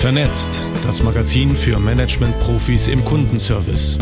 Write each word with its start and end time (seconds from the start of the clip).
Vernetzt, 0.00 0.66
das 0.82 1.02
Magazin 1.02 1.54
für 1.54 1.78
Management-Profis 1.78 2.88
im 2.88 3.04
Kundenservice. 3.04 3.98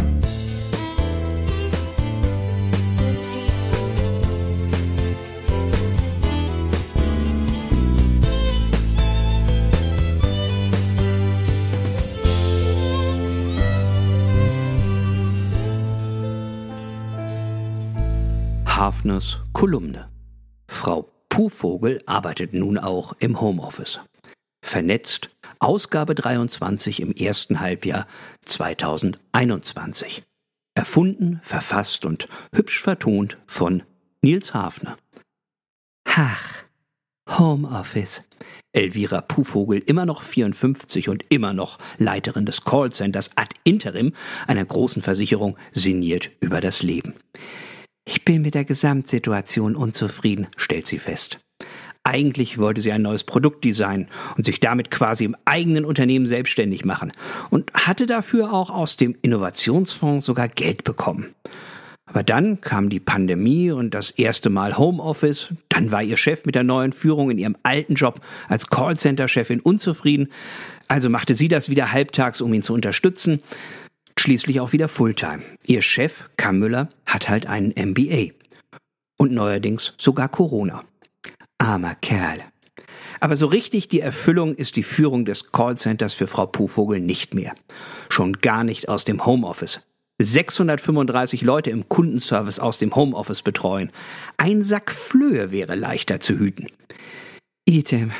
Hafners 18.66 19.42
Kolumne. 19.52 20.08
Frau 20.68 21.08
Puhvogel 21.28 22.00
arbeitet 22.06 22.54
nun 22.54 22.78
auch 22.78 23.14
im 23.18 23.40
Homeoffice. 23.40 24.00
Vernetzt, 24.68 25.30
Ausgabe 25.60 26.14
23 26.14 27.00
im 27.00 27.12
ersten 27.12 27.60
Halbjahr 27.60 28.06
2021. 28.44 30.22
Erfunden, 30.74 31.40
verfasst 31.42 32.04
und 32.04 32.28
hübsch 32.54 32.82
vertont 32.82 33.38
von 33.46 33.82
Nils 34.20 34.52
Hafner. 34.52 34.98
Ach, 36.04 36.64
Homeoffice. 37.30 38.24
Elvira 38.72 39.22
Puhvogel, 39.22 39.78
immer 39.78 40.04
noch 40.04 40.22
54 40.22 41.08
und 41.08 41.24
immer 41.30 41.54
noch 41.54 41.78
Leiterin 41.96 42.44
des 42.44 42.62
Callcenters 42.62 43.30
ad 43.36 43.54
interim 43.64 44.12
einer 44.46 44.66
großen 44.66 45.00
Versicherung, 45.00 45.56
sinniert 45.72 46.30
über 46.40 46.60
das 46.60 46.82
Leben. 46.82 47.14
Ich 48.04 48.22
bin 48.26 48.42
mit 48.42 48.52
der 48.52 48.66
Gesamtsituation 48.66 49.76
unzufrieden, 49.76 50.46
stellt 50.58 50.86
sie 50.86 50.98
fest. 50.98 51.40
Eigentlich 52.08 52.56
wollte 52.56 52.80
sie 52.80 52.90
ein 52.90 53.02
neues 53.02 53.24
Produkt 53.24 53.64
designen 53.64 54.08
und 54.36 54.46
sich 54.46 54.60
damit 54.60 54.90
quasi 54.90 55.24
im 55.24 55.36
eigenen 55.44 55.84
Unternehmen 55.84 56.26
selbstständig 56.26 56.86
machen 56.86 57.12
und 57.50 57.70
hatte 57.74 58.06
dafür 58.06 58.52
auch 58.52 58.70
aus 58.70 58.96
dem 58.96 59.14
Innovationsfonds 59.20 60.24
sogar 60.24 60.48
Geld 60.48 60.84
bekommen. 60.84 61.34
Aber 62.06 62.22
dann 62.22 62.62
kam 62.62 62.88
die 62.88 63.00
Pandemie 63.00 63.70
und 63.70 63.92
das 63.92 64.10
erste 64.10 64.48
Mal 64.48 64.78
Homeoffice. 64.78 65.50
Dann 65.68 65.90
war 65.90 66.02
ihr 66.02 66.16
Chef 66.16 66.46
mit 66.46 66.54
der 66.54 66.62
neuen 66.64 66.92
Führung 66.92 67.30
in 67.30 67.36
ihrem 67.36 67.56
alten 67.62 67.94
Job 67.94 68.22
als 68.48 68.68
Callcenter-Chefin 68.68 69.60
unzufrieden. 69.60 70.28
Also 70.88 71.10
machte 71.10 71.34
sie 71.34 71.48
das 71.48 71.68
wieder 71.68 71.92
halbtags, 71.92 72.40
um 72.40 72.54
ihn 72.54 72.62
zu 72.62 72.72
unterstützen 72.72 73.42
schließlich 74.18 74.60
auch 74.60 74.72
wieder 74.72 74.88
Fulltime. 74.88 75.42
Ihr 75.66 75.82
Chef, 75.82 76.28
Kam 76.36 76.58
Müller, 76.58 76.88
hat 77.06 77.28
halt 77.28 77.46
einen 77.46 77.72
MBA. 77.76 78.32
Und 79.16 79.32
neuerdings 79.32 79.94
sogar 79.96 80.28
Corona. 80.28 80.84
Armer 81.68 81.96
Kerl. 81.96 82.44
Aber 83.20 83.36
so 83.36 83.46
richtig 83.46 83.88
die 83.88 84.00
Erfüllung 84.00 84.54
ist 84.54 84.76
die 84.76 84.82
Führung 84.82 85.26
des 85.26 85.52
Callcenters 85.52 86.14
für 86.14 86.26
Frau 86.26 86.46
Puhvogel 86.46 86.98
nicht 86.98 87.34
mehr. 87.34 87.54
Schon 88.08 88.40
gar 88.40 88.64
nicht 88.64 88.88
aus 88.88 89.04
dem 89.04 89.26
Homeoffice. 89.26 89.82
635 90.18 91.42
Leute 91.42 91.68
im 91.68 91.86
Kundenservice 91.86 92.58
aus 92.58 92.78
dem 92.78 92.96
Homeoffice 92.96 93.42
betreuen. 93.42 93.92
Ein 94.38 94.64
Sack 94.64 94.90
Flöhe 94.90 95.50
wäre 95.50 95.74
leichter 95.74 96.20
zu 96.20 96.38
hüten. 96.38 96.68
Item, 97.66 98.12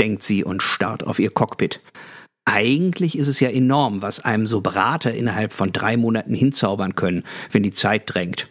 denkt 0.00 0.22
sie 0.22 0.42
und 0.42 0.62
starrt 0.62 1.06
auf 1.06 1.18
ihr 1.18 1.30
Cockpit. 1.30 1.82
Eigentlich 2.46 3.18
ist 3.18 3.28
es 3.28 3.38
ja 3.38 3.50
enorm, 3.50 4.00
was 4.00 4.20
einem 4.20 4.46
so 4.46 4.62
Berater 4.62 5.12
innerhalb 5.12 5.52
von 5.52 5.72
drei 5.72 5.98
Monaten 5.98 6.34
hinzaubern 6.34 6.94
können, 6.94 7.24
wenn 7.50 7.62
die 7.62 7.70
Zeit 7.70 8.04
drängt. 8.06 8.48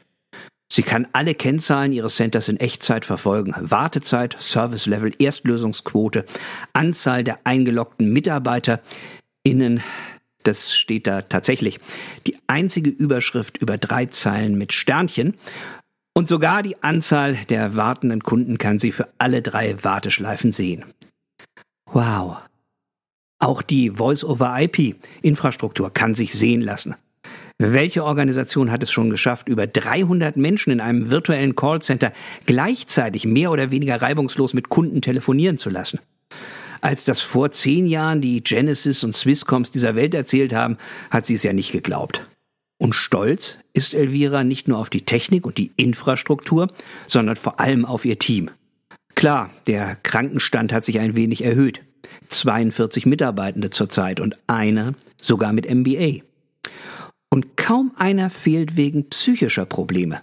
Sie 0.74 0.82
kann 0.82 1.08
alle 1.14 1.36
Kennzahlen 1.36 1.92
ihres 1.92 2.16
Centers 2.16 2.50
in 2.50 2.58
Echtzeit 2.58 3.06
verfolgen. 3.06 3.54
Wartezeit, 3.60 4.36
Service 4.40 4.88
Level, 4.88 5.14
Erstlösungsquote, 5.20 6.26
Anzahl 6.74 7.24
der 7.24 7.38
eingeloggten 7.44 8.12
Mitarbeiter 8.12 8.82
innen, 9.44 9.84
das 10.42 10.74
steht 10.74 11.06
da 11.06 11.22
tatsächlich. 11.22 11.80
Die 12.26 12.40
einzige 12.48 12.90
Überschrift 12.90 13.62
über 13.62 13.78
drei 13.78 14.08
Zeilen 14.08 14.58
mit 14.58 14.74
Sternchen. 14.74 15.36
Und 16.16 16.28
sogar 16.28 16.64
die 16.64 16.81
Anzahl 16.81 17.36
der 17.50 17.76
wartenden 17.76 18.24
Kunden 18.24 18.58
kann 18.58 18.80
sie 18.80 18.92
für 18.92 19.09
alle 19.20 19.44
drei 19.44 19.84
Warteschleifen 19.84 20.52
sehen. 20.52 20.86
Wow, 21.86 22.38
auch 23.38 23.62
die 23.62 23.92
Voice-over-IP-Infrastruktur 23.92 25.94
kann 25.94 26.16
sich 26.16 26.34
sehen 26.34 26.62
lassen. 26.62 26.96
Welche 27.59 28.03
Organisation 28.03 28.72
hat 28.72 28.84
es 28.84 28.91
schon 28.91 29.09
geschafft, 29.09 29.47
über 29.47 29.68
300 29.68 30.38
Menschen 30.38 30.72
in 30.72 30.81
einem 30.81 31.09
virtuellen 31.09 31.56
Callcenter 31.56 32.12
gleichzeitig 32.46 33.25
mehr 33.25 33.52
oder 33.52 33.69
weniger 33.72 34.02
reibungslos 34.02 34.53
mit 34.53 34.69
Kunden 34.69 35.02
telefonieren 35.02 35.58
zu 35.58 35.69
lassen? 35.69 36.00
Als 36.81 37.06
das 37.06 37.22
vor 37.22 37.52
zehn 37.52 37.86
Jahren 37.86 38.19
die 38.19 38.44
Genesis 38.44 39.03
und 39.03 39.16
Swisscoms 39.16 39.72
dieser 39.72 39.96
Welt 39.96 40.14
erzählt 40.14 40.53
haben, 40.53 40.78
hat 41.12 41.25
sie 41.25 41.36
es 41.36 41.44
ja 41.44 41.53
nicht 41.53 41.72
geglaubt. 41.72 42.28
Und 42.78 42.94
stolz 42.94 43.59
ist 43.72 43.94
Elvira 43.94 44.44
nicht 44.44 44.68
nur 44.68 44.80
auf 44.80 44.90
die 44.90 45.06
Technik 45.06 45.46
und 45.46 45.58
die 45.58 45.72
Infrastruktur, 45.78 46.68
sondern 47.08 47.38
vor 47.38 47.62
allem 47.62 47.85
auf 47.85 48.03
ihr 48.03 48.20
Team. 48.20 48.50
Klar, 49.16 49.52
der 49.68 49.96
Krankenstand 49.96 50.74
hat 50.74 50.84
sich 50.84 51.00
ein 51.00 51.16
wenig 51.16 51.46
erhöht. 51.46 51.81
42 52.28 53.06
Mitarbeitende 53.06 53.70
zurzeit 53.70 54.20
und 54.20 54.35
einer 54.47 54.94
sogar 55.22 55.53
mit 55.53 55.74
MBA. 55.74 56.24
Und 57.34 57.58
kaum 57.58 57.92
einer 57.98 58.30
fehlt 58.30 58.78
wegen 58.78 59.10
psychischer 59.10 59.66
Probleme. 59.66 60.22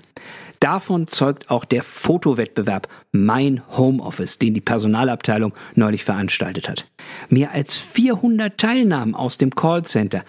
Davon 0.60 1.09
zeugt 1.09 1.50
auch 1.50 1.65
der 1.65 1.82
Fotowettbewerb 1.82 2.87
Mein 3.10 3.62
Homeoffice, 3.76 4.38
den 4.38 4.54
die 4.54 4.60
Personalabteilung 4.60 5.53
neulich 5.75 6.04
veranstaltet 6.04 6.69
hat. 6.69 6.87
Mehr 7.28 7.50
als 7.50 7.78
400 7.78 8.56
Teilnahmen 8.56 9.16
aus 9.16 9.38
dem 9.38 9.53
Callcenter. 9.53 10.22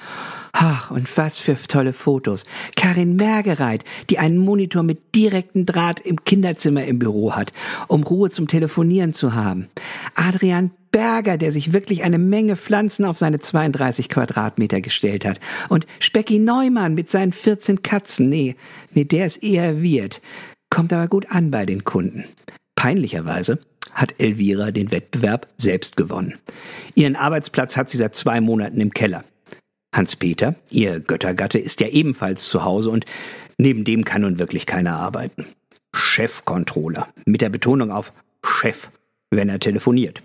Ach, 0.54 0.92
und 0.92 1.18
was 1.18 1.40
für 1.40 1.56
tolle 1.56 1.94
Fotos. 1.94 2.44
Karin 2.76 3.16
Mergereit, 3.16 3.84
die 4.10 4.20
einen 4.20 4.38
Monitor 4.38 4.84
mit 4.84 5.16
direktem 5.16 5.66
Draht 5.66 6.00
im 6.02 6.24
Kinderzimmer 6.24 6.86
im 6.86 7.00
Büro 7.00 7.34
hat, 7.34 7.52
um 7.88 8.04
Ruhe 8.04 8.30
zum 8.30 8.48
Telefonieren 8.48 9.14
zu 9.14 9.34
haben. 9.34 9.70
Adrian 10.16 10.72
Berger, 10.92 11.38
der 11.38 11.52
sich 11.54 11.72
wirklich 11.72 12.04
eine 12.04 12.18
Menge 12.18 12.58
Pflanzen 12.58 13.06
auf 13.06 13.18
seine 13.18 13.40
32 13.40 14.10
Quadratmeter 14.10 14.82
gestellt 14.82 15.26
hat. 15.26 15.40
Und 15.70 15.88
Specki 16.00 16.38
Neumann 16.38 16.96
mit 16.96 17.10
seinen 17.10 17.32
14 17.32 17.82
Katzen. 17.82 18.28
Nee, 18.28 18.56
nee, 18.94 19.06
der 19.06 19.26
ist 19.26 19.42
eher 19.42 19.82
Wirt. 19.82 20.22
Kommt 20.70 20.92
aber 20.92 21.08
gut 21.08 21.32
an 21.32 21.50
bei 21.50 21.66
den 21.66 21.86
Kunden. 21.86 22.26
Peinlicherweise 22.76 23.60
hat 23.94 24.16
Elvira 24.20 24.72
den 24.72 24.92
Wettbewerb 24.92 25.48
selbst 25.58 25.98
gewonnen. 25.98 26.36
Ihren 26.96 27.16
Arbeitsplatz 27.16 27.78
hat 27.78 27.90
sie 27.90 27.98
seit 27.98 28.16
zwei 28.16 28.42
Monaten 28.42 28.80
im 28.80 28.92
Keller. 28.92 29.24
Hans-Peter, 29.94 30.56
ihr 30.70 31.00
Göttergatte, 31.00 31.60
ist 31.60 31.82
ja 31.82 31.88
ebenfalls 31.88 32.48
zu 32.48 32.64
Hause 32.64 32.90
und 32.90 33.06
neben 33.58 33.84
dem 33.84 34.06
kann 34.06 34.22
nun 34.22 34.40
wirklich 34.40 34.66
keiner 34.66 34.96
arbeiten. 34.96 35.46
Chefcontroller, 35.94 37.08
mit 37.26 37.42
der 37.42 37.50
Betonung 37.50 37.92
auf 37.92 38.14
Chef, 38.44 38.90
wenn 39.30 39.50
er 39.50 39.60
telefoniert. 39.60 40.22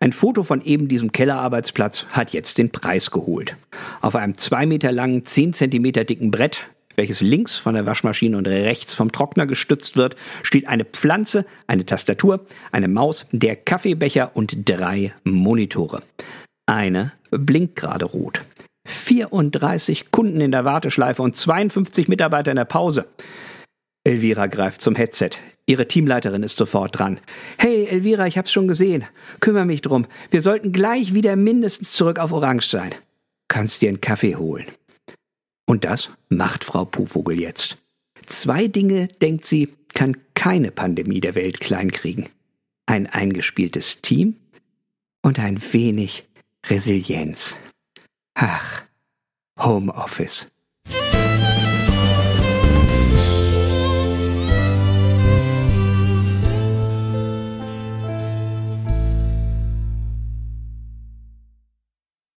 Ein 0.00 0.12
Foto 0.12 0.42
von 0.42 0.62
eben 0.62 0.88
diesem 0.88 1.12
Kellerarbeitsplatz 1.12 2.06
hat 2.10 2.32
jetzt 2.32 2.58
den 2.58 2.70
Preis 2.70 3.10
geholt. 3.10 3.56
Auf 4.00 4.16
einem 4.16 4.34
zwei 4.34 4.66
Meter 4.66 4.92
langen, 4.92 5.24
zehn 5.24 5.52
Zentimeter 5.52 6.04
dicken 6.04 6.30
Brett, 6.30 6.66
welches 6.96 7.20
links 7.20 7.58
von 7.58 7.74
der 7.74 7.86
Waschmaschine 7.86 8.36
und 8.36 8.46
rechts 8.46 8.94
vom 8.94 9.12
Trockner 9.12 9.46
gestützt 9.46 9.96
wird, 9.96 10.16
steht 10.42 10.68
eine 10.68 10.84
Pflanze, 10.84 11.44
eine 11.66 11.86
Tastatur, 11.86 12.46
eine 12.72 12.88
Maus, 12.88 13.26
der 13.32 13.56
Kaffeebecher 13.56 14.32
und 14.34 14.68
drei 14.68 15.12
Monitore. 15.24 16.02
Eine 16.66 17.12
blinkt 17.30 17.76
gerade 17.76 18.04
rot. 18.04 18.42
34 18.86 20.10
Kunden 20.10 20.40
in 20.40 20.50
der 20.50 20.64
Warteschleife 20.64 21.22
und 21.22 21.36
52 21.36 22.08
Mitarbeiter 22.08 22.50
in 22.50 22.56
der 22.56 22.64
Pause. 22.64 23.06
Elvira 24.04 24.46
greift 24.48 24.82
zum 24.82 24.96
Headset. 24.96 25.30
Ihre 25.66 25.88
Teamleiterin 25.88 26.42
ist 26.42 26.56
sofort 26.56 26.98
dran. 26.98 27.20
Hey, 27.58 27.86
Elvira, 27.86 28.26
ich 28.26 28.36
hab's 28.36 28.52
schon 28.52 28.68
gesehen. 28.68 29.04
Kümmer 29.40 29.64
mich 29.64 29.80
drum. 29.80 30.06
Wir 30.30 30.42
sollten 30.42 30.72
gleich 30.72 31.14
wieder 31.14 31.36
mindestens 31.36 31.92
zurück 31.92 32.18
auf 32.18 32.32
Orange 32.32 32.66
sein. 32.66 32.94
Kannst 33.48 33.80
dir 33.80 33.88
einen 33.88 34.02
Kaffee 34.02 34.36
holen. 34.36 34.66
Und 35.66 35.84
das 35.84 36.10
macht 36.28 36.64
Frau 36.64 36.84
Puhvogel 36.84 37.40
jetzt. 37.40 37.78
Zwei 38.26 38.68
Dinge, 38.68 39.08
denkt 39.08 39.46
sie, 39.46 39.72
kann 39.94 40.16
keine 40.34 40.70
Pandemie 40.70 41.20
der 41.20 41.34
Welt 41.34 41.60
kleinkriegen. 41.60 42.28
Ein 42.86 43.06
eingespieltes 43.06 44.02
Team 44.02 44.36
und 45.22 45.38
ein 45.38 45.60
wenig 45.72 46.26
Resilienz. 46.66 47.56
Ach, 48.34 48.84
Homeoffice. 49.58 50.50